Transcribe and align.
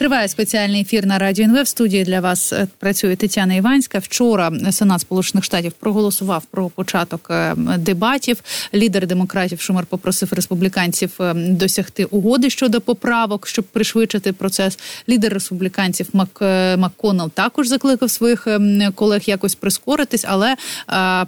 Триває 0.00 0.28
спеціальний 0.28 0.80
ефір 0.80 1.06
на 1.06 1.18
радіо 1.18 1.44
НВ. 1.44 1.62
В 1.62 1.66
студії 1.66 2.04
для 2.04 2.20
вас 2.20 2.52
е, 2.52 2.66
працює 2.78 3.16
Тетяна 3.16 3.54
Іванська. 3.54 3.98
Вчора 3.98 4.52
Сенат 4.70 5.00
Сполучених 5.00 5.44
Штатів 5.44 5.72
проголосував 5.72 6.44
про 6.44 6.68
початок 6.68 7.28
е, 7.30 7.54
дебатів. 7.78 8.42
Лідер 8.74 9.06
демократів 9.06 9.60
Шумер 9.60 9.86
попросив 9.86 10.32
республіканців 10.32 11.10
е, 11.20 11.34
досягти 11.34 12.04
угоди 12.04 12.50
щодо 12.50 12.80
поправок, 12.80 13.46
щоб 13.46 13.64
пришвидшити 13.64 14.32
процес. 14.32 14.78
Лідер 15.08 15.32
республіканців 15.32 16.08
Мак 16.12 16.40
Макконнелл 16.78 17.30
також 17.30 17.68
закликав 17.68 18.10
своїх 18.10 18.48
колег 18.94 19.22
якось 19.26 19.54
прискоритись, 19.54 20.24
але 20.28 20.56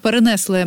перенесли 0.03 0.67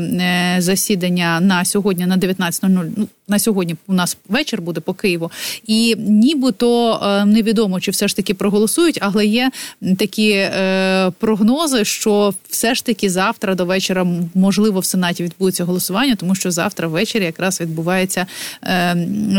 засідання 0.60 1.40
на 1.40 1.66
сьогодні 1.66 2.06
на 2.06 2.18
19.00. 2.18 2.92
Ну, 2.98 3.08
на 3.28 3.40
сьогодні 3.40 3.76
у 3.88 3.94
нас 3.94 4.18
вечір 4.30 4.62
буде 4.62 4.82
по 4.82 4.94
Києву, 4.94 5.32
і 5.68 5.96
нібито 6.00 7.00
невідомо 7.26 7.80
чи 7.80 7.92
все 7.92 8.08
ж 8.08 8.16
таки 8.16 8.34
проголосують, 8.34 9.00
але 9.02 9.26
є 9.26 9.52
такі 9.98 10.30
е, 10.32 11.12
прогнози, 11.20 11.86
що 11.86 12.34
все 12.50 12.76
ж 12.76 12.86
таки 12.86 13.10
завтра 13.10 13.56
до 13.56 13.66
вечора 13.66 14.08
можливо 14.34 14.80
в 14.80 14.86
сенаті 14.86 15.24
відбудеться 15.24 15.64
голосування, 15.64 16.16
тому 16.16 16.36
що 16.36 16.52
завтра 16.52 16.88
ввечері 16.88 17.24
якраз 17.24 17.62
відбувається 17.62 18.26
е, 18.64 18.94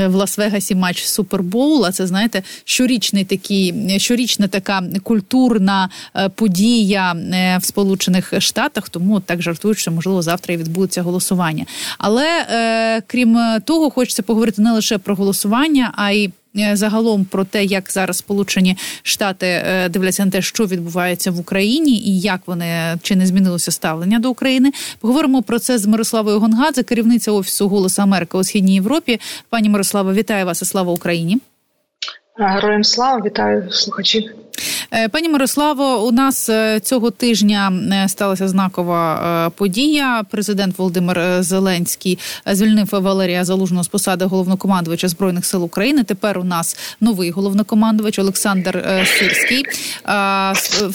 в 0.09 0.17
Лас-Вегасі 0.17 0.75
матч 0.75 1.05
Супербоул. 1.05 1.87
А 1.87 1.93
це 1.93 2.07
знаєте, 2.07 2.43
щорічний 2.65 3.25
такий, 3.25 3.99
щорічна 3.99 4.49
така 4.49 4.83
культурна 5.03 5.89
е, 6.17 6.29
подія 6.29 7.13
е, 7.13 7.59
в 7.59 7.65
Сполучених 7.65 8.33
Штатах. 8.39 8.89
Тому 8.89 9.21
так 9.21 9.43
жартують, 9.43 9.79
що 9.79 9.93
можливо 9.93 10.23
завтра 10.23 10.55
і 10.55 10.57
відбудеться 10.57 11.03
голосування. 11.03 11.65
Але 11.99 12.47
е, 12.51 13.03
крім 13.07 13.39
того, 13.65 13.76
хочеться 13.91 14.23
поговорити 14.23 14.63
не 14.63 14.73
лише 14.73 14.99
про 14.99 15.15
голосування, 15.15 15.93
а 15.97 16.11
й 16.11 16.31
Е, 16.59 16.77
загалом 16.77 17.25
про 17.25 17.45
те, 17.45 17.65
як 17.65 17.91
зараз 17.91 18.17
Сполучені 18.17 18.77
Штати 19.03 19.47
е, 19.47 19.89
дивляться 19.89 20.25
на 20.25 20.31
те, 20.31 20.43
що 20.43 20.67
відбувається 20.67 21.31
в 21.31 21.41
Україні, 21.41 21.99
і 21.99 22.21
як 22.21 22.41
вони 22.47 22.99
чи 23.03 23.17
не 23.17 23.27
змінилося 23.27 23.71
ставлення 23.71 24.19
до 24.19 24.31
України. 24.31 24.73
Поговоримо 25.01 25.43
про 25.43 25.59
це 25.59 25.79
з 25.79 25.87
Мирославою 25.87 26.41
Гонгадзе, 26.41 26.83
керівниця 26.83 27.33
офісу 27.33 27.69
Голосу 27.69 28.03
Америки 28.03 28.39
у 28.39 28.45
східній 28.45 28.75
Європі. 28.75 29.21
Пані 29.49 29.69
Мирослава, 29.69 30.13
вітаю 30.13 30.47
вас 30.47 30.63
і 30.63 30.65
слава 30.65 30.93
Україні. 30.93 31.39
Героям 32.39 32.85
слава 32.85 33.23
вітаю 33.27 33.71
слухачів. 33.71 34.31
Е, 34.91 35.09
пані 35.09 35.29
Мирославо, 35.29 36.07
у 36.07 36.13
нас 36.13 36.49
е, 36.49 36.81
цього 36.81 37.11
тижня 37.11 37.73
е, 37.93 38.09
сталася 38.09 38.49
знакова 38.49 39.51
подія. 39.57 40.25
Президент 40.31 40.79
Володимир 40.79 41.43
Зеленський 41.43 42.19
звільнив 42.47 42.89
Валерія 42.93 43.45
Залужного 43.45 43.85
з 43.85 43.89
посади 43.89 44.25
головнокомандувача 44.25 45.09
збройних 45.09 45.47
сил 45.47 45.65
України. 45.65 46.05
Тепер 46.05 46.39
у 46.39 46.45
нас 46.45 46.77
новий 47.01 47.31
головнокомандувач 47.31 48.19
Олександр 48.19 49.05
Сирський. 49.19 49.65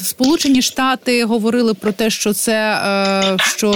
Сполучені 0.03 0.61
Штати 0.61 1.25
говорили 1.25 1.73
про 1.73 1.91
те, 1.91 2.09
що 2.09 2.33
це 2.33 3.37
що 3.37 3.75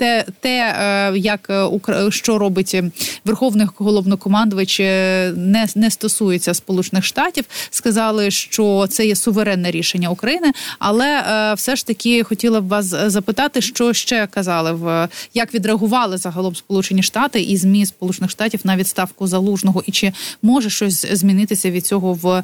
те, 0.00 0.24
те 0.40 0.74
е, 0.78 1.18
як 1.18 1.50
е, 1.50 2.10
що 2.10 2.38
робить 2.38 2.76
Верховний 3.24 3.66
головнокомандувач, 3.76 4.80
е, 4.80 5.32
не 5.36 5.66
не 5.74 5.90
стосується 5.90 6.54
Сполучених 6.54 7.04
Штатів. 7.04 7.44
Сказали, 7.70 8.30
що 8.30 8.86
це 8.90 9.06
є 9.06 9.16
суверенне 9.16 9.70
рішення 9.70 10.08
України, 10.08 10.52
але 10.78 11.22
все 11.56 11.76
ж 11.76 11.86
таки 11.86 12.22
хотіла 12.22 12.60
б 12.60 12.68
вас 12.68 12.86
запитати, 12.86 13.60
що 13.60 13.92
ще 13.92 14.26
казали 14.26 14.72
в 14.72 15.08
як 15.34 15.54
відреагували 15.54 16.16
загалом 16.16 16.54
Сполучені 16.54 17.02
Штати 17.02 17.40
і 17.40 17.56
змі 17.56 17.86
Сполучених 17.86 18.30
Штатів 18.30 18.60
на 18.64 18.76
відставку 18.76 19.26
залужного, 19.26 19.82
і 19.86 19.92
чи 19.92 20.12
може 20.42 20.70
щось 20.70 21.06
змінитися 21.12 21.70
від 21.70 21.86
цього 21.86 22.12
в 22.12 22.42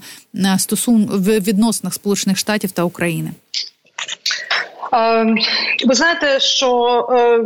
стосун 0.58 1.06
в 1.06 1.40
відносинах 1.40 1.94
Сполучених 1.94 2.38
Штатів 2.38 2.70
та 2.70 2.82
України? 2.82 3.30
Ем, 4.92 5.36
ви 5.86 5.94
знаєте, 5.94 6.40
що 6.40 6.98
е, 7.12 7.40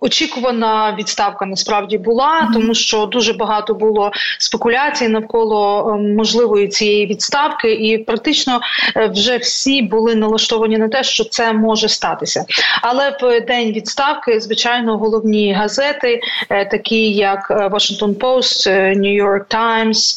Очікувана 0.00 0.96
відставка 0.98 1.46
насправді 1.46 1.98
була, 1.98 2.50
тому 2.54 2.74
що 2.74 3.06
дуже 3.06 3.32
багато 3.32 3.74
було 3.74 4.10
спекуляцій 4.38 5.08
навколо 5.08 5.90
ем, 5.94 6.14
можливої 6.14 6.68
цієї 6.68 7.06
відставки, 7.06 7.72
і 7.72 7.98
практично 7.98 8.60
е, 8.96 9.06
вже 9.06 9.36
всі 9.36 9.82
були 9.82 10.14
налаштовані 10.14 10.78
на 10.78 10.88
те, 10.88 11.02
що 11.02 11.24
це 11.24 11.52
може 11.52 11.88
статися. 11.88 12.44
Але 12.82 13.18
в 13.22 13.40
день 13.40 13.72
відставки, 13.72 14.40
звичайно, 14.40 14.98
головні 14.98 15.52
газети, 15.52 16.20
е, 16.50 16.64
такі 16.64 17.12
як 17.12 17.50
е, 17.50 17.54
Washington 17.54 18.14
Post, 18.14 18.68
New 18.98 19.24
York 19.24 19.44
Times, 19.54 20.16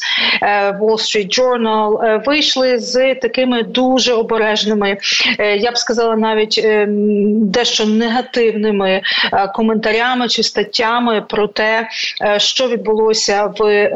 Wall 0.80 0.98
Street 0.98 1.38
Journal, 1.38 2.24
вийшли 2.26 2.78
з 2.78 3.14
такими 3.14 3.62
дуже 3.62 4.12
обережними, 4.12 4.96
я 5.58 5.70
б 5.70 5.78
сказала, 5.78 6.16
навіть 6.16 6.60
ем, 6.64 7.50
дещо 7.50 7.86
негативними 7.86 9.02
коментарями 9.54 9.67
коментарями 9.68 10.28
чи 10.28 10.42
статтями 10.42 11.24
про 11.28 11.48
те, 11.48 11.88
е, 12.22 12.40
що 12.40 12.68
відбулося 12.68 13.52
в 13.58 13.62
е, 13.62 13.90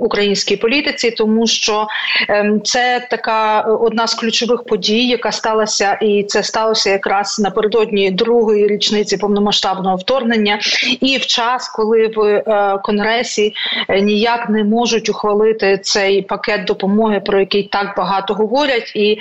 українській 0.00 0.56
політиці, 0.56 1.10
тому 1.10 1.46
що 1.46 1.86
ем, 2.28 2.60
це 2.64 3.06
така 3.10 3.60
одна 3.60 4.06
з 4.06 4.14
ключових 4.14 4.64
подій, 4.64 5.08
яка 5.08 5.32
сталася, 5.32 5.92
і 5.92 6.22
це 6.22 6.42
сталося 6.42 6.90
якраз 6.90 7.40
напередодні 7.40 8.10
другої 8.10 8.66
річниці 8.66 9.16
повномасштабного 9.16 9.96
вторгнення, 9.96 10.58
і 11.00 11.16
в 11.16 11.26
час, 11.26 11.68
коли 11.68 12.10
в 12.16 12.20
е, 12.20 12.78
конгресі 12.82 13.54
ніяк 14.02 14.48
не 14.48 14.64
можуть 14.64 15.08
ухвалити 15.08 15.78
цей 15.82 16.22
пакет 16.22 16.64
допомоги, 16.64 17.20
про 17.20 17.40
який 17.40 17.62
так 17.62 17.94
багато 17.96 18.34
говорять, 18.34 18.92
і 18.94 19.18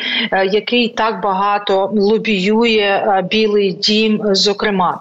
який 0.51 0.88
так 0.89 1.22
багато 1.22 1.91
лобіює 1.94 3.24
Білий 3.29 3.72
Дім, 3.72 4.22
зокрема, 4.31 5.00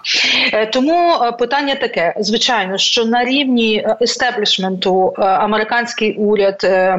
тому 0.73 0.87
тому 0.87 1.25
е, 1.25 1.33
питання 1.33 1.75
таке: 1.75 2.15
звичайно, 2.19 2.79
що 2.79 3.05
на 3.05 3.25
рівні 3.25 3.87
естеблішменту 4.03 5.15
е, 5.19 5.23
американський 5.23 6.17
уряд 6.17 6.61
е, 6.65 6.99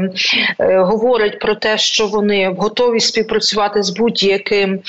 говорить 0.60 1.40
про 1.40 1.56
те, 1.56 1.78
що 1.78 2.08
вони 2.08 2.56
готові 2.58 3.00
співпрацювати 3.00 3.84
з 3.84 3.90
будь-яким 3.90 4.80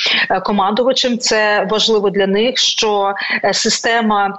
командувачем. 0.44 1.18
Це 1.18 1.66
важливо 1.70 2.10
для 2.10 2.26
них, 2.26 2.58
що 2.58 3.14
система 3.52 4.38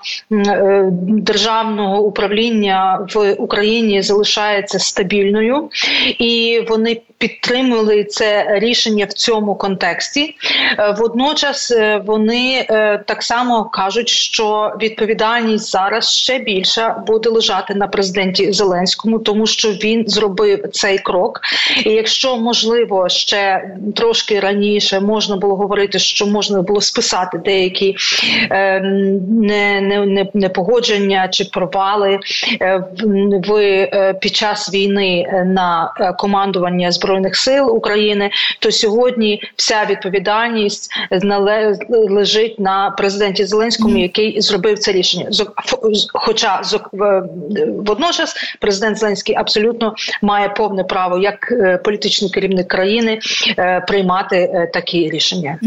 державного 0.99 2.03
управління 2.03 3.07
в 3.13 3.33
Україні 3.33 4.01
залишається 4.01 4.79
стабільною, 4.79 5.69
і 6.19 6.63
вони 6.69 7.01
підтримали 7.19 8.03
це 8.03 8.59
рішення 8.59 9.05
в 9.05 9.13
цьому 9.13 9.55
контексті. 9.55 10.35
Водночас 10.97 11.73
вони 12.05 12.65
так 13.07 13.23
само 13.23 13.65
кажуть, 13.65 14.09
що 14.09 14.73
відповідальність 14.81 15.71
зараз 15.71 16.11
ще 16.11 16.39
більше 16.39 16.95
буде 17.07 17.29
лежати 17.29 17.75
на 17.75 17.87
президенті 17.87 18.51
Зеленському, 18.51 19.19
тому 19.19 19.47
що 19.47 19.69
він 19.69 20.03
зробив 20.07 20.69
цей 20.71 20.97
крок. 20.97 21.41
І 21.85 21.89
якщо 21.89 22.37
можливо 22.37 23.09
ще 23.09 23.71
трошки 23.95 24.39
раніше 24.39 24.99
можна 24.99 25.37
було 25.37 25.55
говорити, 25.55 25.99
що 25.99 26.25
можна 26.25 26.61
було 26.61 26.81
списати 26.81 27.37
деякі 27.37 27.95
е, 28.51 28.79
не, 29.29 29.81
не, 29.81 30.05
не, 30.05 30.27
непогодження 30.33 31.27
чи 31.27 31.45
провали 31.45 32.19
е, 32.61 32.83
в 33.47 33.55
е, 33.55 34.13
під 34.21 34.35
час 34.35 34.73
війни 34.73 35.43
на 35.45 35.93
е, 35.99 36.13
командування 36.13 36.91
збройних 36.91 37.08
сил 37.33 37.75
України, 37.75 38.31
то 38.59 38.71
сьогодні 38.71 39.43
вся 39.55 39.85
відповідальність 39.89 40.91
лежить 41.89 42.59
на 42.59 42.91
президенті 42.91 43.45
Зеленському, 43.45 43.97
який 43.97 44.41
зробив 44.41 44.79
це 44.79 44.91
рішення. 44.91 45.29
Хоча 46.13 46.61
водночас 47.67 48.35
президент 48.59 48.97
Зеленський 48.97 49.35
абсолютно 49.35 49.95
має 50.21 50.49
повне 50.49 50.83
право 50.83 51.17
як 51.17 51.51
е, 51.51 51.77
політичний 51.77 52.31
керівник 52.31 52.67
країни 52.67 53.19
е, 53.57 53.85
приймати 53.87 54.35
е, 54.35 54.71
такі 54.73 55.09
рішення. 55.09 55.59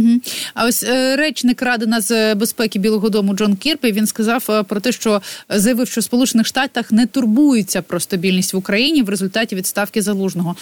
А 0.55 0.67
ось 0.67 0.85
речник 1.17 1.63
ради 1.63 1.87
нацбезпеки 1.87 2.79
Білого 2.79 3.09
Дому 3.09 3.35
Джон 3.35 3.57
Кірпі 3.57 3.93
він 3.93 4.07
сказав 4.07 4.65
про 4.69 4.81
те, 4.81 4.93
що 4.93 5.23
заявив, 5.49 5.89
що 5.89 6.01
в 6.01 6.05
Сполучених 6.05 6.47
Штатах 6.47 6.93
не 6.93 7.07
турбуються 7.07 7.83
про 7.83 8.01
стабільність 8.01 8.55
в 8.55 8.57
Україні 8.57 9.03
в 9.03 9.09
результаті 9.09 9.57
відставки 9.57 10.03
залужного. 10.03 10.57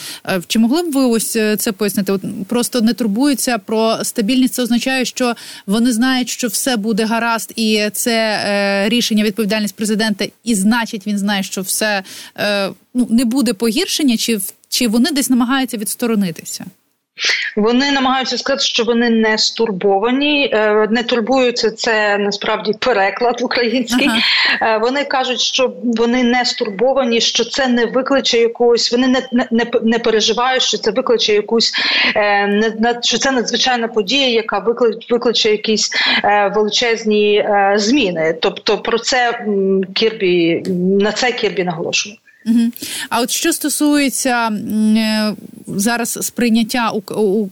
Чи 0.47 0.59
могли 0.71 0.91
б 0.91 0.93
ви 0.93 1.05
ось 1.05 1.31
це 1.59 1.73
пояснити? 1.77 2.13
От 2.13 2.23
просто 2.49 2.81
не 2.81 2.95
турбуються 2.95 3.59
про 3.59 4.05
стабільність. 4.05 4.55
Це 4.55 4.63
означає, 4.63 5.05
що 5.05 5.35
вони 5.67 5.93
знають, 5.93 6.29
що 6.29 6.49
все 6.49 6.77
буде 6.77 7.05
гаразд, 7.05 7.53
і 7.57 7.91
це 7.93 8.43
е, 8.45 8.89
рішення 8.89 9.25
відповідальність 9.25 9.75
президента, 9.75 10.27
і 10.45 10.55
значить, 10.55 11.07
він 11.07 11.19
знає, 11.19 11.43
що 11.43 11.61
все 11.61 12.03
е, 12.37 12.71
ну 12.95 13.07
не 13.11 13.25
буде 13.25 13.55
погіршення, 13.55 14.17
чи 14.17 14.41
чи 14.69 14.89
вони 14.89 15.11
десь 15.11 15.31
намагаються 15.31 15.77
відсторонитися? 15.77 16.65
Вони 17.57 17.93
намагаються 17.93 18.39
сказати, 18.39 18.65
що 18.65 18.85
вони 18.85 19.11
не 19.11 19.39
стурбовані, 19.39 20.51
е, 20.53 20.87
не 20.91 21.03
турбуються. 21.03 21.71
Це 21.71 22.19
насправді 22.19 22.73
переклад 22.73 23.41
український. 23.43 24.09
Ага. 24.09 24.75
Е, 24.75 24.79
вони 24.79 25.05
кажуть, 25.05 25.41
що 25.41 25.73
вони 25.83 26.23
не 26.23 26.45
стурбовані, 26.45 27.21
що 27.21 27.45
це 27.45 27.67
не 27.67 27.87
викличе 27.87 28.39
якогось. 28.39 28.93
Вони 28.93 29.09
не 29.09 29.47
не, 29.51 29.67
не 29.83 29.99
переживають, 29.99 30.63
що 30.63 30.79
це 30.79 30.91
викличе 30.91 31.35
якусь 31.35 31.73
е, 32.17 32.47
не 32.47 33.01
що 33.03 33.19
це 33.19 33.31
надзвичайна 33.31 33.89
подія, 33.89 34.29
яка 34.29 34.59
викличе 35.11 35.51
якісь 35.51 35.91
величезні 36.55 37.49
зміни. 37.75 38.35
Тобто 38.43 38.79
про 38.79 38.99
це 38.99 39.47
Кірбі 39.95 40.63
на 41.01 41.13
це 41.13 41.33
Кірбі 41.33 41.65
наголошує. 41.65 42.17
А 43.09 43.21
от 43.21 43.31
що 43.31 43.53
стосується 43.53 44.49
е, 44.49 45.35
зараз 45.67 46.19
сприйняття 46.27 46.91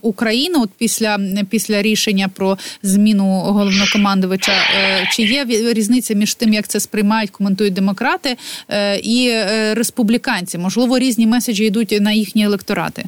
України, 0.02 0.58
от 0.58 0.70
після 0.78 1.18
після 1.50 1.82
рішення 1.82 2.28
про 2.34 2.58
зміну 2.82 3.24
головнокомандувача, 3.24 4.52
е, 4.52 5.08
чи 5.12 5.22
є 5.22 5.46
різниця 5.48 6.14
між 6.14 6.34
тим, 6.34 6.52
як 6.52 6.68
це 6.68 6.80
сприймають, 6.80 7.30
коментують 7.30 7.74
демократи 7.74 8.36
е, 8.70 9.00
і 9.02 9.32
республіканці? 9.74 10.58
Можливо, 10.58 10.98
різні 10.98 11.26
меседжі 11.26 11.64
йдуть 11.64 12.00
на 12.00 12.12
їхні 12.12 12.44
електорати. 12.44 13.04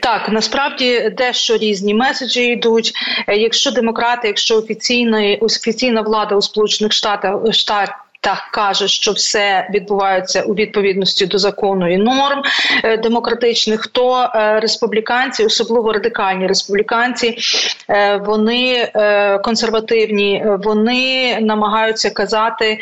Так, 0.00 0.28
насправді 0.28 1.12
дещо 1.16 1.56
різні 1.56 1.94
меседжі 1.94 2.42
йдуть. 2.42 2.92
Якщо 3.28 3.70
демократи, 3.70 4.28
якщо 4.28 4.58
офіційна 4.58 5.36
офіційна 5.40 6.02
влада 6.02 6.36
у 6.36 6.42
Сполучених 6.42 6.92
Штатах 6.92 7.52
штат 7.52 7.90
так 8.24 8.48
каже, 8.50 8.88
що 8.88 9.12
все 9.12 9.68
відбувається 9.74 10.42
у 10.42 10.54
відповідності 10.54 11.26
до 11.26 11.38
закону 11.38 11.92
і 11.92 11.96
норм 11.96 12.42
е, 12.84 12.96
демократичних, 12.96 13.86
то 13.86 14.30
е, 14.34 14.60
республіканці, 14.60 15.44
особливо 15.44 15.92
радикальні 15.92 16.46
республіканці, 16.46 17.38
е, 17.90 18.16
вони 18.16 18.90
консервативні, 19.44 20.44
вони 20.64 21.38
намагаються 21.40 22.10
казати, 22.10 22.78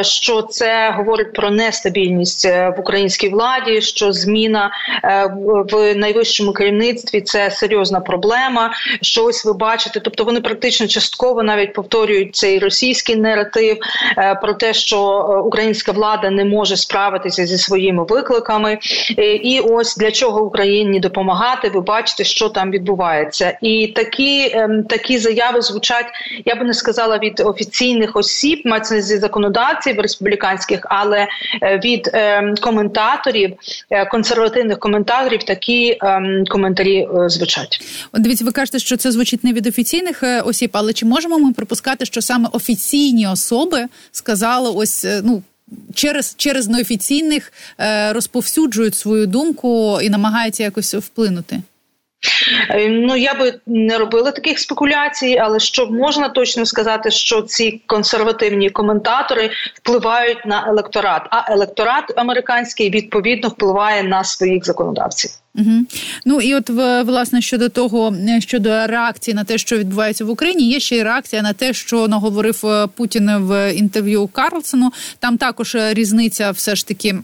що 0.00 0.42
це 0.42 0.90
говорить 0.96 1.32
про 1.32 1.50
нестабільність 1.50 2.44
в 2.44 2.74
українській 2.78 3.28
владі, 3.28 3.80
що 3.80 4.12
зміна 4.12 4.70
в 5.72 5.94
найвищому 5.94 6.52
керівництві 6.52 7.20
це 7.20 7.50
серйозна 7.50 8.00
проблема. 8.00 8.70
Що 9.02 9.24
ось 9.24 9.44
ви 9.44 9.52
бачите, 9.52 10.00
тобто 10.00 10.24
вони 10.24 10.40
практично 10.40 10.86
частково 10.86 11.42
навіть 11.42 11.72
повторюють 11.72 12.36
цей 12.36 12.58
російський 12.58 13.16
наратив 13.16 13.78
про 14.42 14.54
те, 14.54 14.74
що 14.74 14.85
що 14.86 15.28
е, 15.30 15.40
українська 15.40 15.92
влада 15.92 16.30
не 16.30 16.44
може 16.44 16.76
справитися 16.76 17.46
зі 17.46 17.58
своїми 17.58 18.04
викликами, 18.04 18.78
е, 19.18 19.34
і 19.34 19.60
ось 19.60 19.96
для 19.96 20.10
чого 20.10 20.42
Україні 20.42 21.00
допомагати. 21.00 21.68
Ви 21.68 21.80
бачите, 21.80 22.24
що 22.24 22.48
там 22.48 22.70
відбувається, 22.70 23.58
і 23.62 23.86
такі 23.86 24.50
ем, 24.54 24.84
такі 24.84 25.18
заяви 25.18 25.60
звучать. 25.60 26.06
Я 26.44 26.54
би 26.54 26.64
не 26.64 26.74
сказала 26.74 27.18
від 27.18 27.40
офіційних 27.40 28.16
осіб, 28.16 28.62
мається 28.64 29.00
зі 29.00 29.18
законодавців 29.18 30.00
республіканських, 30.00 30.80
але 30.84 31.26
е, 31.62 31.80
від 31.84 32.10
ем, 32.12 32.54
коментаторів, 32.60 33.52
консервативних 34.10 34.78
коментаторів, 34.78 35.42
такі 35.42 35.98
ем, 36.00 36.44
коментарі 36.48 37.08
звучать. 37.26 37.80
Дивіться, 38.14 38.44
ви 38.44 38.52
кажете, 38.52 38.78
що 38.78 38.96
це 38.96 39.12
звучить 39.12 39.44
не 39.44 39.52
від 39.52 39.66
офіційних 39.66 40.22
осіб, 40.44 40.70
але 40.72 40.92
чи 40.92 41.06
можемо 41.06 41.38
ми 41.38 41.52
припускати, 41.52 42.04
що 42.04 42.22
саме 42.22 42.48
офіційні 42.52 43.28
особи 43.28 43.86
сказали 44.12 44.75
ось 44.76 45.04
е, 45.04 45.22
ну. 45.24 45.42
Через 45.94 46.34
через 46.36 46.68
неофіційних 46.68 47.52
е, 47.80 48.12
розповсюджують 48.12 48.94
свою 48.94 49.26
думку 49.26 49.98
і 50.02 50.10
намагаються 50.10 50.62
якось 50.62 50.94
вплинути. 50.94 51.62
Е, 52.70 52.88
ну 52.88 53.16
я 53.16 53.34
би 53.34 53.54
не 53.66 53.98
робила 53.98 54.32
таких 54.32 54.58
спекуляцій, 54.58 55.38
але 55.42 55.60
що 55.60 55.86
можна 55.86 56.28
точно 56.28 56.66
сказати, 56.66 57.10
що 57.10 57.42
ці 57.42 57.80
консервативні 57.86 58.70
коментатори 58.70 59.50
впливають 59.74 60.46
на 60.46 60.66
електорат, 60.68 61.22
а 61.30 61.52
електорат 61.52 62.04
американський 62.16 62.90
відповідно 62.90 63.48
впливає 63.48 64.02
на 64.02 64.24
своїх 64.24 64.64
законодавців. 64.64 65.30
Угу. 65.54 65.70
Ну 66.24 66.40
і 66.40 66.54
от 66.54 66.70
власне 67.06 67.40
щодо 67.40 67.68
того, 67.68 68.14
е, 68.28 68.40
щодо 68.40 68.86
реакції 68.86 69.34
на 69.34 69.44
те, 69.44 69.58
що 69.58 69.78
відбувається 69.78 70.24
в 70.24 70.30
Україні, 70.30 70.70
є 70.70 70.80
ще 70.80 70.96
й 70.96 71.02
реакція 71.02 71.42
на 71.42 71.52
те, 71.52 71.72
що 71.72 72.08
наговорив 72.08 72.66
е, 72.66 72.86
Путін 72.96 73.30
в 73.36 73.72
інтерв'ю 73.74 74.26
Карлсону. 74.26 74.92
Там 75.18 75.38
також 75.38 75.76
різниця, 75.92 76.50
все 76.50 76.76
ж 76.76 76.88
таки. 76.88 77.14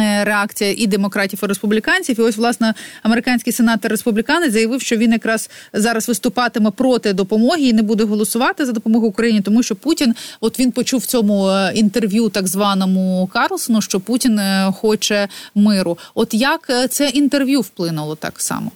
Е, 0.00 0.24
реакція 0.24 0.74
і 0.78 0.86
демократів 0.86 1.40
і 1.42 1.46
республіканців, 1.46 2.20
і 2.20 2.22
ось 2.22 2.36
власне 2.36 2.74
американський 3.02 3.52
сенатор 3.52 3.90
республіканець 3.90 4.52
заявив, 4.52 4.80
що 4.80 4.96
він 4.96 5.12
якраз 5.12 5.50
зараз 5.72 6.08
виступатиме 6.08 6.70
проти 6.70 7.12
допомоги 7.12 7.62
і 7.62 7.72
не 7.72 7.82
буде 7.82 8.04
голосувати 8.04 8.66
за 8.66 8.72
допомогу 8.72 9.06
Україні, 9.06 9.40
тому 9.40 9.62
що 9.62 9.76
Путін, 9.76 10.14
от 10.40 10.58
він 10.58 10.72
почув 10.72 11.00
в 11.00 11.06
цьому 11.06 11.48
е, 11.48 11.72
інтерв'ю, 11.74 12.28
так 12.28 12.48
званому 12.48 13.30
Карлсону, 13.32 13.80
що 13.80 14.00
Путін 14.00 14.38
е, 14.38 14.72
хоче 14.76 15.28
миру. 15.54 15.98
От 16.14 16.34
як 16.34 16.70
це 16.90 17.08
інтерв'ю 17.08 17.60
вплинуло 17.60 18.14
так 18.14 18.40
само? 18.40 18.70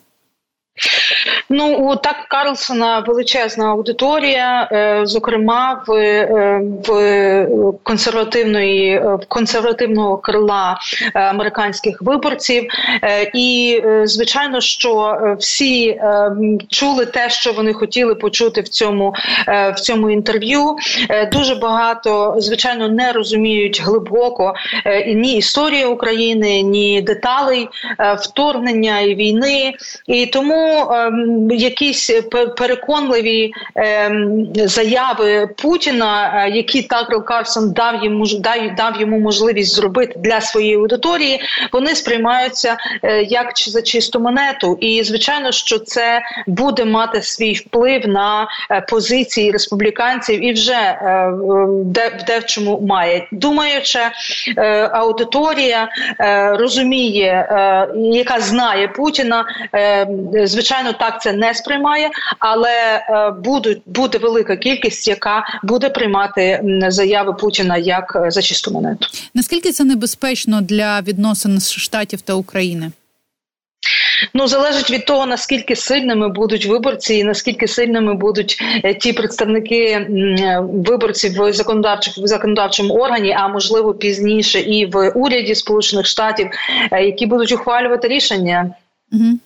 Ну 1.48 1.76
у 1.76 1.96
так 1.96 2.16
Карлсона 2.28 3.00
величезна 3.00 3.66
аудиторія, 3.66 4.68
е, 4.72 5.00
зокрема 5.04 5.82
в 5.86 5.92
е, 5.92 6.60
в 6.86 7.72
консервативної 7.82 8.90
е, 8.90 9.18
в 9.22 9.26
консервативного 9.28 10.16
крила 10.18 10.78
американських 11.14 12.02
виборців, 12.02 12.64
і 13.34 13.82
звичайно, 14.04 14.60
що 14.60 15.18
всі 15.38 16.00
чули 16.68 17.06
те, 17.06 17.30
що 17.30 17.52
вони 17.52 17.72
хотіли 17.72 18.14
почути 18.14 18.60
в 18.60 18.68
цьому 18.68 19.14
в 19.46 19.80
цьому 19.80 20.10
інтерв'ю. 20.10 20.76
Дуже 21.32 21.54
багато 21.54 22.34
звичайно 22.38 22.88
не 22.88 23.12
розуміють 23.12 23.82
глибоко 23.82 24.54
ні 25.06 25.36
історії 25.36 25.84
України, 25.84 26.62
ні 26.62 27.02
деталей 27.02 27.68
вторгнення 28.18 29.00
і 29.00 29.14
війни, 29.14 29.74
і 30.06 30.26
тому. 30.26 30.86
Якісь 31.50 32.10
переконливі 32.56 33.52
ем, 33.74 34.46
заяви 34.54 35.48
Путіна, 35.56 36.44
е, 36.46 36.50
які 36.50 36.82
Такер 36.82 37.24
Карсон 37.24 37.72
дав 37.72 38.04
йому 38.04 38.26
дав, 38.76 39.00
йому 39.00 39.18
можливість 39.18 39.74
зробити 39.74 40.14
для 40.18 40.40
своєї 40.40 40.76
аудиторії, 40.76 41.40
вони 41.72 41.94
сприймаються 41.94 42.76
е, 43.02 43.22
як 43.22 43.52
за 43.56 43.82
чисту 43.82 44.20
монету. 44.20 44.78
І 44.80 45.02
звичайно, 45.02 45.52
що 45.52 45.78
це 45.78 46.20
буде 46.46 46.84
мати 46.84 47.22
свій 47.22 47.52
вплив 47.52 48.08
на 48.08 48.48
е, 48.70 48.80
позиції 48.80 49.50
республіканців 49.50 50.44
і 50.44 50.52
вже 50.52 50.98
де 52.26 52.38
в 52.38 52.44
чому 52.46 52.80
має. 52.80 53.28
Думаючи, 53.32 53.98
аудиторія 54.92 55.88
розуміє, 56.58 57.48
яка 57.94 58.40
знає 58.40 58.88
Путіна 58.88 59.44
звичайно, 60.44 60.92
так 60.92 61.05
це 61.10 61.32
не 61.32 61.54
сприймає, 61.54 62.10
але 62.38 62.70
е, 62.70 63.30
будуть 63.30 63.82
буде 63.86 64.18
велика 64.18 64.56
кількість, 64.56 65.08
яка 65.08 65.44
буде 65.62 65.90
приймати 65.90 66.60
заяви 66.88 67.32
Путіна 67.32 67.76
як 67.76 68.16
е, 68.16 68.30
за 68.30 68.42
чисту 68.42 68.70
монету. 68.70 69.06
Наскільки 69.34 69.72
це 69.72 69.84
небезпечно 69.84 70.60
для 70.60 71.00
відносин 71.00 71.60
штатів 71.60 72.20
та 72.20 72.34
України? 72.34 72.90
Ну 74.34 74.46
залежить 74.46 74.90
від 74.90 75.04
того 75.04 75.26
наскільки 75.26 75.76
сильними 75.76 76.28
будуть 76.28 76.66
виборці, 76.66 77.14
і 77.14 77.24
наскільки 77.24 77.68
сильними 77.68 78.14
будуть 78.14 78.58
е, 78.84 78.94
ті 78.94 79.12
представники 79.12 80.06
виборців 80.60 81.32
в 81.32 81.52
законодавчих 81.52 82.18
в 82.18 82.26
законодавчому 82.26 82.94
органі, 82.94 83.32
а 83.32 83.48
можливо 83.48 83.94
пізніше 83.94 84.60
і 84.60 84.86
в 84.86 85.10
уряді 85.10 85.54
Сполучених 85.54 86.06
Штатів, 86.06 86.50
які 86.92 87.26
будуть 87.26 87.52
ухвалювати 87.52 88.08
рішення. 88.08 88.70
Угу. 89.12 89.38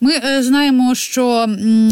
Ми 0.00 0.12
е, 0.12 0.42
знаємо, 0.42 0.94
що 0.94 1.46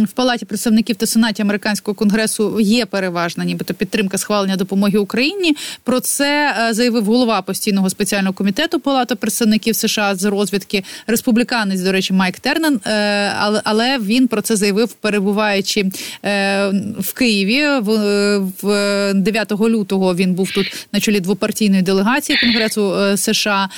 в 0.09 0.13
палаті 0.13 0.45
представників 0.45 0.97
та 0.97 1.07
сенаті 1.07 1.43
американського 1.43 1.95
конгресу 1.95 2.61
є 2.61 2.87
переважна, 2.87 3.45
нібито 3.45 3.75
підтримка 3.75 4.19
схвалення 4.19 4.57
допомоги 4.57 4.99
Україні. 4.99 5.57
Про 5.83 6.01
це 6.01 6.55
е, 6.69 6.75
заявив 6.75 7.05
голова 7.05 7.43
постійного 7.43 7.91
спеціального 7.91 8.35
комітету 8.35 8.81
Палати 8.81 9.15
представників 9.15 9.77
США 9.77 10.15
з 10.15 10.25
розвідки 10.25 10.85
республіканець, 11.07 11.81
до 11.81 11.93
речі, 11.93 12.13
Майк 12.13 12.41
Тернан. 12.41 12.81
Е, 12.87 13.33
але 13.65 13.99
він 13.99 14.29
про 14.29 14.43
це 14.43 14.57
заявив, 14.57 14.93
перебуваючи 14.93 15.91
в 16.99 17.13
Києві. 17.15 17.67
В 18.63 19.13
9 19.15 19.53
лютого 19.53 20.15
він 20.15 20.35
був 20.35 20.51
тут 20.51 20.87
на 20.93 21.01
чолі 21.01 21.21
двопартійної 21.21 21.83
делегації 21.83 22.39
Конгресу 22.39 22.95
США. 23.17 23.69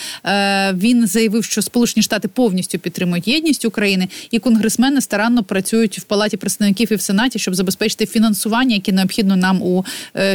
Він 0.73 1.07
заявив, 1.07 1.45
що 1.45 1.63
Сполучені 1.63 2.03
Штати 2.03 2.29
повністю 2.29 2.79
підтримують 2.79 3.29
єдність 3.29 3.65
України. 3.65 3.94
України. 3.95 4.09
і 4.31 4.39
конгресмени 4.39 5.01
старанно 5.01 5.43
працюють 5.43 5.99
в 5.99 6.03
палаті 6.03 6.37
представників 6.37 6.93
і 6.93 6.95
в 6.95 7.01
сенаті, 7.01 7.39
щоб 7.39 7.55
забезпечити 7.55 8.07
фінансування, 8.07 8.75
яке 8.75 8.93
необхідно 8.93 9.37
нам 9.37 9.63
у 9.63 9.85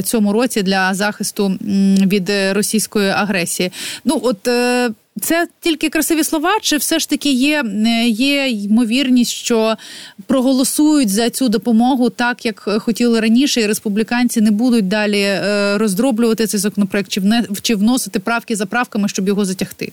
цьому 0.04 0.34
році 0.34 0.62
для 0.64 0.94
захисту 0.94 1.58
від 2.06 2.32
російської 2.52 3.10
агресії. 3.10 3.72
Ну 4.06 4.20
от. 4.24 4.50
Це 5.22 5.48
тільки 5.60 5.90
красиві 5.90 6.24
слова, 6.24 6.50
чи 6.62 6.78
все 6.78 7.00
ж 7.00 7.10
таки 7.10 7.32
є 7.32 7.64
є 8.08 8.50
ймовірність, 8.50 9.32
що 9.32 9.76
проголосують 10.28 11.10
за 11.10 11.30
цю 11.30 11.50
допомогу 11.50 12.10
так, 12.10 12.46
як 12.46 12.60
хотіли 12.80 13.20
раніше, 13.20 13.62
і 13.62 13.68
республіканці 13.68 14.42
не 14.42 14.52
будуть 14.52 14.88
далі 14.88 15.22
е, 15.22 15.78
роздроблювати 15.78 16.48
цей 16.48 16.60
законопроект, 16.60 17.12
чи 17.62 17.76
вносити 17.76 18.20
правки 18.20 18.56
за 18.56 18.66
правками, 18.66 19.08
щоб 19.10 19.28
його 19.28 19.46
затягти? 19.46 19.92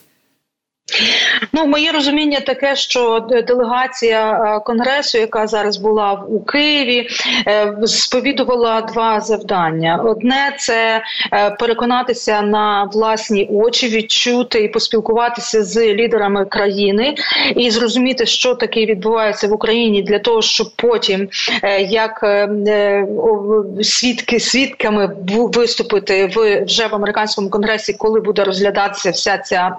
Ну, 1.53 1.65
моє 1.65 1.91
розуміння 1.91 2.39
таке, 2.39 2.75
що 2.75 3.27
делегація 3.47 4.31
е, 4.31 4.59
конгресу, 4.59 5.17
яка 5.17 5.47
зараз 5.47 5.77
була 5.77 6.23
у 6.29 6.39
Києві, 6.39 7.07
е, 7.47 7.73
сповідувала 7.85 8.81
два 8.81 9.21
завдання: 9.21 10.01
одне 10.05 10.55
це 10.59 11.01
е, 11.33 11.49
переконатися 11.49 12.41
на 12.41 12.83
власні 12.83 13.47
очі, 13.51 13.87
відчути 13.87 14.59
і 14.63 14.67
поспілкуватися 14.67 15.63
з 15.63 15.93
лідерами 15.93 16.45
країни 16.45 17.15
і 17.55 17.71
зрозуміти, 17.71 18.25
що 18.25 18.55
таке 18.55 18.85
відбувається 18.85 19.47
в 19.47 19.53
Україні, 19.53 20.01
для 20.01 20.19
того, 20.19 20.41
щоб 20.41 20.67
потім 20.75 21.29
як 21.89 22.25
свідки 23.81 24.39
свідками 24.39 25.15
виступити 25.53 26.31
в 26.35 26.63
вже 26.65 26.87
в 26.87 26.95
американському 26.95 27.49
конгресі, 27.49 27.93
коли 27.93 28.19
буде 28.19 28.43
розглядатися 28.43 29.11
вся 29.11 29.37
ця 29.37 29.75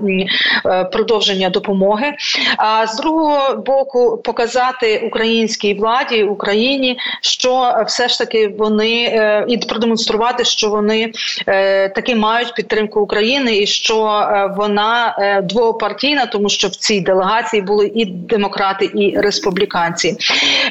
продовження 0.99 1.51
допомоги. 1.51 2.13
А 2.57 2.87
з 2.87 2.97
другого 2.97 3.57
боку, 3.57 4.21
показати 4.25 4.99
українській 5.07 5.75
владі 5.75 6.23
Україні, 6.23 6.99
що 7.23 7.83
все 7.87 8.09
ж 8.09 8.19
таки 8.19 8.55
вони 8.59 9.05
е, 9.05 9.45
і 9.49 9.59
продемонструвати, 9.59 10.45
що 10.45 10.69
вони 10.69 11.13
е, 11.47 11.89
таки 11.89 12.17
мають 12.17 12.55
підтримку 12.55 13.01
України, 13.01 13.59
і 13.59 13.67
що 13.67 14.07
е, 14.07 14.55
вона 14.57 15.17
двопартійна, 15.45 16.27
тому 16.27 16.49
що 16.49 16.69
в 16.69 16.77
цій 16.77 17.01
делегації 17.01 17.63
були 17.63 17.91
і 17.95 18.05
демократи, 18.05 18.91
і 18.95 19.19
республіканці. 19.21 20.17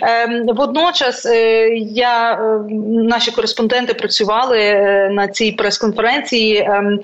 Ем, 0.02 0.46
водночас 0.48 1.26
я 1.80 2.40
наші 2.90 3.32
кореспонденти 3.32 3.94
працювали 3.94 4.60
на 5.12 5.28
цій 5.28 5.52
прес-конференції, 5.52 6.58
ем, 6.58 7.00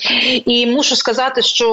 і 0.45 0.67
мушу 0.67 0.95
сказати, 0.95 1.41
що 1.41 1.69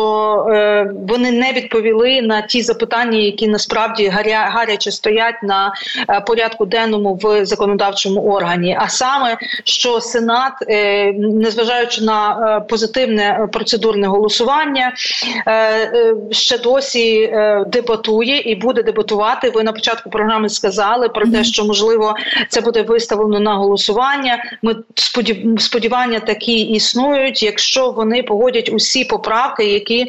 вони 1.09 1.39
не 1.40 1.52
відповіли 1.52 2.23
на 2.23 2.42
ті 2.42 2.62
запитання, 2.62 3.18
які 3.18 3.49
насправді 3.49 4.09
гаря, 4.09 4.50
гаряче 4.52 4.90
стоять 4.90 5.42
на 5.42 5.73
е, 6.09 6.20
порядку 6.20 6.66
денному 6.66 7.18
в 7.23 7.44
законодавчому 7.44 8.20
органі. 8.20 8.76
А 8.80 8.88
саме 8.88 9.37
що 9.64 10.00
Сенат, 10.00 10.52
е, 10.68 11.12
незважаючи 11.12 12.04
на 12.04 12.20
е, 12.56 12.61
позитивне 12.68 13.49
процедурне 13.52 14.06
голосування, 14.06 14.92
ще 16.30 16.59
досі 16.59 17.32
дебатує 17.66 18.40
і 18.40 18.54
буде 18.54 18.82
дебатувати. 18.82 19.50
Ви 19.50 19.62
на 19.62 19.73
початку 19.73 20.11
програми 20.11 20.49
сказали 20.49 21.09
про 21.09 21.26
те, 21.26 21.44
що 21.44 21.64
можливо 21.64 22.14
це 22.49 22.61
буде 22.61 22.82
виставлено 22.82 23.40
на 23.40 23.54
голосування. 23.54 24.44
Ми 24.62 24.76
сподівання 25.59 26.20
такі 26.20 26.61
існують, 26.61 27.42
якщо 27.42 27.90
вони 27.90 28.23
погодять 28.23 28.70
усі 28.73 29.04
поправки, 29.04 29.64
які 29.64 30.06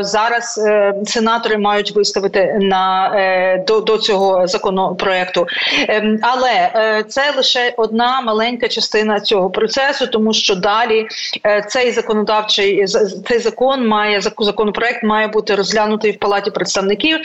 зараз 0.00 0.39
зараз 0.40 0.58
е, 0.58 0.94
сенатори 1.06 1.58
мають 1.58 1.96
виставити 1.96 2.58
на 2.60 3.12
е, 3.14 3.64
до, 3.66 3.80
до 3.80 3.98
цього 3.98 4.46
законопроекту. 4.46 5.46
Ем, 5.88 6.18
але 6.22 6.72
е, 6.74 7.04
це 7.08 7.32
лише 7.36 7.74
одна 7.76 8.20
маленька 8.20 8.68
частина 8.68 9.20
цього 9.20 9.50
процесу, 9.50 10.06
тому 10.06 10.32
що 10.32 10.54
далі 10.54 11.06
цей 11.68 11.90
законодавчий 11.90 12.86
цей 13.28 13.38
закон 13.38 13.88
має 13.88 14.20
законопроект 14.20 15.02
має 15.02 15.28
бути 15.28 15.54
розглянутий 15.54 16.12
в 16.12 16.18
палаті 16.18 16.50
представників. 16.50 17.18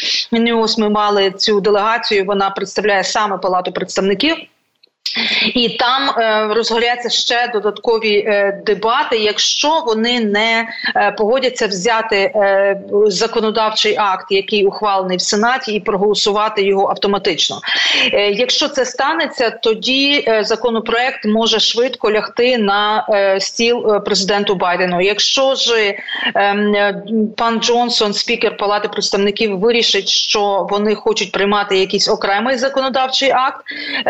Ось 0.56 0.78
ми 0.78 0.90
мали 0.90 1.32
цю 1.32 1.62
делегацію. 1.62 2.26
Вона 2.26 2.50
представляє 2.50 3.04
саме 3.04 3.38
палату 3.38 3.72
представників. 3.72 4.36
І 5.54 5.70
там 5.70 6.10
е, 6.10 6.48
розгоряться 6.54 7.10
ще 7.10 7.50
додаткові 7.54 8.18
е, 8.18 8.62
дебати, 8.66 9.18
якщо 9.18 9.84
вони 9.86 10.20
не 10.20 10.68
е, 10.96 11.12
погодяться 11.12 11.68
взяти 11.68 12.32
законодавчий 13.08 13.96
акт, 13.98 14.26
який 14.30 14.66
ухвалений 14.66 15.18
в 15.18 15.22
сенаті, 15.22 15.74
і 15.74 15.80
проголосувати 15.80 16.64
його 16.64 16.90
автоматично. 16.90 17.60
Якщо 18.32 18.68
це 18.68 18.86
станеться, 18.86 19.50
тоді 19.50 20.28
законопроект 20.42 21.26
може 21.26 21.60
швидко 21.60 22.12
лягти 22.12 22.58
на 22.58 23.08
стіл 23.40 24.04
президенту 24.04 24.56
Байдену. 24.56 25.02
Якщо 25.02 25.56
ж 25.56 25.96
е, 26.36 27.04
пан 27.38 27.60
Джонсон, 27.62 28.14
спікер 28.14 28.58
Палати 28.58 28.88
представників, 28.88 29.60
вирішить, 29.60 30.10
що 30.10 30.68
вони 30.70 30.96
хочуть 30.96 31.32
приймати 31.32 31.78
якийсь 31.78 32.10
окремий 32.10 32.58
законодавчий 32.58 33.32
акт 33.32 33.62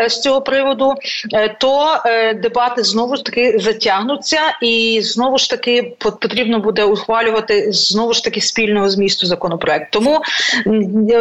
з 0.08 0.20
цього 0.20 0.40
приводу. 0.40 0.95
Е, 1.32 1.56
то 1.60 2.00
е, 2.04 2.34
дебати 2.34 2.82
знову 2.82 3.16
ж 3.16 3.24
таки 3.24 3.58
затягнуться, 3.58 4.38
і 4.62 5.00
знову 5.02 5.38
ж 5.38 5.50
таки 5.50 5.96
потрібно 5.98 6.60
буде 6.60 6.84
ухвалювати 6.84 7.72
знову 7.72 8.12
ж 8.12 8.24
таки 8.24 8.40
спільного 8.40 8.90
змісту 8.90 9.26
законопроект. 9.26 9.92
Тому 9.92 10.20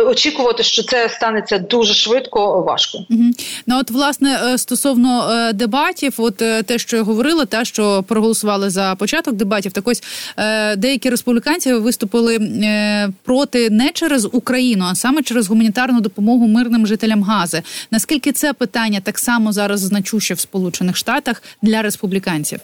очікувати, 0.08 0.64
що 0.64 0.84
це 0.84 1.10
станеться 1.10 1.58
дуже 1.58 1.94
швидко, 1.94 2.62
важко. 2.62 2.98
Угу. 3.10 3.24
Ну 3.68 3.80
от 3.80 3.92
власне 3.92 4.40
е, 4.54 4.58
стосовно 4.58 5.32
дебатів, 5.54 6.14
от 6.18 6.38
те, 6.38 6.78
що 6.78 6.98
я 6.98 7.04
говорила, 7.04 7.46
та 7.46 7.66
що 7.66 8.04
проголосували 8.08 8.70
за 8.70 8.96
початок 8.96 9.36
дебатів, 9.36 9.72
так 9.72 9.88
ось 9.88 10.04
деякі 10.78 11.10
республіканці 11.10 11.74
виступили 11.74 12.40
проти 13.24 13.70
не 13.70 13.90
через 13.90 14.28
Україну, 14.32 14.86
а 14.92 14.96
саме 14.96 15.24
через 15.24 15.48
гуманітарну 15.48 16.02
допомогу 16.02 16.48
мирним 16.48 16.88
жителям 16.88 17.24
Гази. 17.24 17.62
Наскільки 17.92 18.32
це 18.32 18.54
питання 18.54 19.00
так 19.00 19.20
само 19.20 19.52
зараз 19.52 19.65
значуще 19.74 20.34
в 20.34 20.40
Сполучених 20.40 20.98
Штатах 20.98 21.44
для 21.62 21.82
республіканців? 21.82 22.60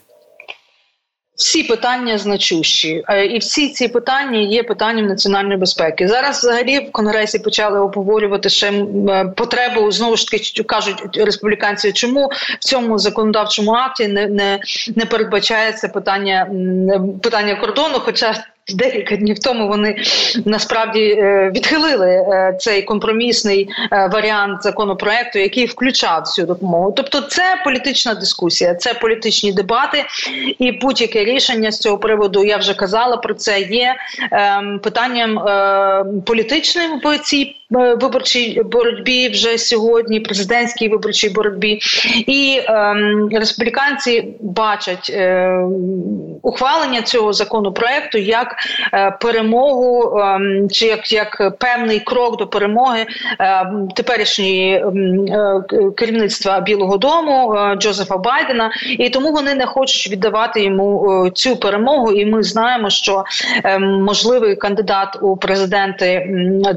Всі 1.41 1.63
питання 1.63 2.17
значущі, 2.17 3.03
е, 3.07 3.25
і 3.25 3.37
всі 3.37 3.69
ці 3.69 3.87
питання 3.87 4.39
є 4.39 4.63
питанням 4.63 5.05
національної 5.05 5.57
безпеки. 5.57 6.07
Зараз 6.07 6.39
взагалі 6.39 6.79
в 6.79 6.91
конгресі 6.91 7.39
почали 7.39 7.79
обговорювати 7.79 8.49
ще 8.49 8.71
е, 8.71 9.33
потребу 9.37 9.91
знову 9.91 10.17
ж 10.17 10.27
таки 10.27 10.63
кажуть 10.63 11.17
республіканці, 11.17 11.91
чому 11.91 12.31
в 12.59 12.63
цьому 12.63 12.99
законодавчому 12.99 13.71
акті 13.71 14.07
не 14.07 14.27
не, 14.27 14.59
не 14.95 15.05
передбачається 15.05 15.87
питання 15.87 16.49
питання 17.23 17.55
кордону. 17.55 17.99
Хоча 17.99 18.43
Декілька 18.67 19.15
днів 19.15 19.39
тому 19.39 19.67
вони 19.67 19.95
насправді 20.45 20.99
е, 20.99 21.51
відхилили 21.55 22.09
е, 22.09 22.55
цей 22.59 22.81
компромісний 22.81 23.69
е, 23.91 24.09
варіант 24.13 24.63
законопроекту, 24.63 25.39
який 25.39 25.65
включав 25.65 26.27
цю 26.27 26.45
допомогу. 26.45 26.93
Тобто, 26.97 27.21
це 27.21 27.43
політична 27.63 28.13
дискусія, 28.13 28.75
це 28.75 28.93
політичні 28.93 29.53
дебати, 29.53 30.05
і 30.59 30.71
будь-яке 30.71 31.25
рішення 31.25 31.71
з 31.71 31.79
цього 31.79 31.97
приводу 31.97 32.43
я 32.43 32.57
вже 32.57 32.73
казала 32.73 33.17
про 33.17 33.33
це. 33.33 33.61
Є 33.61 33.95
ем, 34.31 34.79
питанням 34.83 35.39
політичним 36.25 37.01
в 37.03 37.17
цій 37.17 37.60
виборчій 37.71 38.61
боротьбі 38.65 39.29
вже 39.29 39.57
сьогодні, 39.57 40.19
президентській 40.19 40.89
виборчій 40.89 41.29
боротьбі, 41.29 41.79
і 42.27 42.61
ем, 42.67 43.29
республіканці 43.31 44.27
бачать 44.39 45.13
ухвалення 46.41 47.01
цього 47.01 47.33
законопроекту 47.33 48.17
як 48.17 48.55
Е, 48.93 49.11
перемогу 49.11 50.19
ем, 50.19 50.69
чи 50.71 50.85
як 50.85 51.11
як 51.11 51.57
певний 51.59 51.99
крок 51.99 52.37
до 52.37 52.47
перемоги 52.47 53.05
ем, 53.39 53.87
теперішньої 53.95 54.75
ем, 54.75 55.25
е, 55.25 55.63
керівництва 55.97 56.59
Білого 56.59 56.97
Дому 56.97 57.55
е, 57.55 57.75
Джозефа 57.75 58.17
Байдена, 58.17 58.71
і 58.99 59.09
тому 59.09 59.31
вони 59.31 59.55
не 59.55 59.65
хочуть 59.65 60.11
віддавати 60.11 60.63
йому 60.63 61.29
цю 61.33 61.55
перемогу. 61.55 62.11
І 62.11 62.25
ми 62.25 62.43
знаємо, 62.43 62.89
що 62.89 63.23
можливий 63.79 64.55
кандидат 64.55 65.17
у 65.21 65.37
президенти 65.37 66.27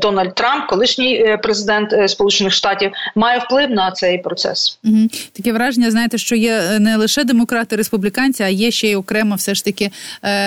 Дональд 0.01 0.35
Трамп, 0.35 0.67
колишній 0.85 1.39
президент 1.43 2.11
Сполучених 2.11 2.53
Штатів, 2.53 2.91
має 3.15 3.39
вплив 3.39 3.71
на 3.71 3.91
цей 3.91 4.19
процес. 4.19 4.79
Угу. 4.85 5.09
Таке 5.33 5.53
враження, 5.53 5.91
знаєте, 5.91 6.19
що 6.19 6.37
є 6.37 6.79
не 6.81 6.97
лише 6.97 7.25
демократи, 7.25 7.77
республіканці, 7.77 8.43
а 8.43 8.49
є 8.49 8.71
ще 8.71 8.89
й 8.89 8.95
окремо, 8.95 9.35
все 9.35 9.55
ж 9.55 9.65
таки 9.65 9.91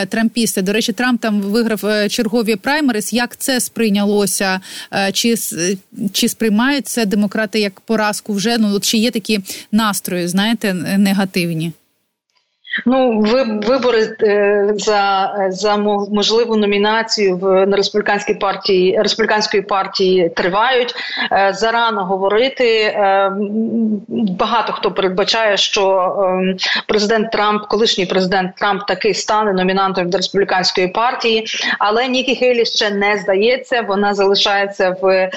трампісти. 0.10 0.62
До 0.62 0.74
речі, 0.74 0.94
Трамп 0.94 1.22
там 1.22 1.42
виграв 1.42 1.86
е, 1.86 2.10
чергові 2.10 2.56
праймерис. 2.56 3.14
Як 3.14 3.38
це 3.38 3.60
сприйнялося? 3.60 4.60
Е, 4.94 5.12
чи 5.12 5.36
чи 6.14 6.30
сприймають 6.30 6.88
це 6.88 7.06
демократи 7.06 7.60
як 7.60 7.80
поразку 7.80 8.34
вже? 8.34 8.58
Ну 8.58 8.80
чи 8.80 8.98
є 8.98 9.12
такі 9.12 9.40
настрої, 9.72 10.28
знаєте, 10.28 10.74
негативні? 10.74 11.72
Ну, 12.86 13.22
вибори 13.68 14.16
е, 14.24 14.74
за 14.76 15.34
за 15.50 15.78
можливу 16.12 16.56
номінацію 16.56 17.38
в 17.38 17.66
на 17.66 17.78
республіканській 17.78 18.34
партії 18.34 19.00
республіканської 19.02 19.64
партії 19.64 20.30
тривають. 20.36 20.96
Е, 21.32 21.54
зарано 21.54 22.06
говорити. 22.06 22.80
Е, 22.80 23.32
багато 24.40 24.74
хто 24.74 24.92
передбачає, 24.92 25.58
що 25.58 26.16
ем, 26.24 26.58
президент 26.88 27.32
Трамп, 27.32 27.68
колишній 27.68 28.06
президент 28.06 28.56
Трамп, 28.56 28.86
таки 28.88 29.14
стане 29.14 29.54
номінантом 29.54 30.10
до 30.10 30.18
республіканської 30.18 30.88
партії, 30.88 31.46
але 31.80 32.08
Нікі 32.08 32.36
Хейлі 32.36 32.66
ще 32.66 32.90
не 32.90 33.18
здається. 33.18 33.82
Вона 33.82 34.14
залишається 34.14 34.96
в 35.02 35.30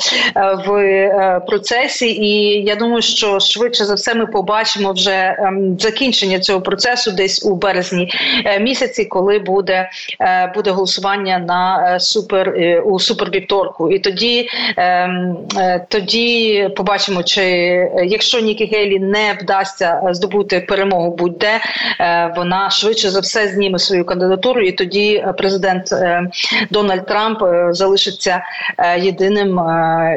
в 0.66 1.40
процесі, 1.46 2.06
і 2.06 2.62
я 2.64 2.76
думаю, 2.76 3.02
що 3.02 3.40
швидше 3.40 3.84
за 3.84 3.94
все 3.94 4.14
ми 4.14 4.26
побачимо 4.26 4.92
вже 4.92 5.36
ем, 5.38 5.78
закінчення 5.78 6.38
цього 6.38 6.60
процесу 6.60 7.10
десь 7.10 7.29
десь 7.30 7.44
у 7.44 7.54
березні 7.54 8.12
е, 8.44 8.60
місяці, 8.60 9.04
коли 9.04 9.38
буде 9.38 9.90
е, 10.20 10.52
буде 10.54 10.70
голосування 10.70 11.38
на 11.38 11.94
е, 11.94 12.00
супер 12.00 12.54
у 12.84 13.00
супервівторку. 13.00 13.90
І 13.90 13.98
тоді 13.98 14.48
ем, 14.76 15.36
тоді 15.88 16.68
побачимо, 16.76 17.22
чи 17.22 17.42
якщо 18.04 18.40
Нікі 18.40 18.64
Гейлі 18.64 18.98
не 18.98 19.38
вдасться 19.42 20.02
здобути 20.10 20.60
перемогу, 20.60 21.16
будь-де 21.16 21.60
вона 22.36 22.70
швидше 22.70 23.10
за 23.10 23.20
все 23.20 23.48
зніме 23.48 23.78
свою 23.78 24.04
кандидатуру, 24.04 24.60
і 24.60 24.72
тоді 24.72 25.24
президент 25.38 25.94
Дональд 26.70 27.06
Трамп 27.06 27.38
залишиться 27.70 28.42
єдиним 28.98 29.60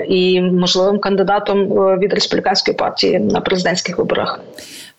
і 0.08 0.42
можливим 0.42 1.00
кандидатом 1.00 1.68
від 2.00 2.14
республіканської 2.14 2.78
партії 2.78 3.20
на 3.20 3.42
президентських 3.42 3.98
виборах. 3.98 4.40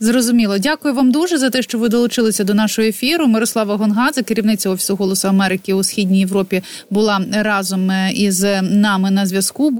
Зрозуміло, 0.00 0.58
дякую 0.58 0.94
вам 0.94 1.12
дуже 1.12 1.38
за 1.38 1.50
те, 1.50 1.62
що 1.62 1.78
ви 1.78 1.88
долучилися 1.88 2.44
до 2.44 2.54
нашого 2.54 2.88
ефіру. 2.88 3.26
Мирослава 3.26 3.76
Гонгадзе, 3.76 4.22
керівниця 4.22 4.70
офісу 4.70 4.96
Голосу 4.96 5.28
Америки 5.28 5.74
у 5.74 5.84
східній 5.84 6.18
Європі, 6.18 6.62
була 6.90 7.20
разом 7.32 7.90
із 8.14 8.46
нами 8.62 9.10
на 9.10 9.26
зв'язку. 9.26 9.70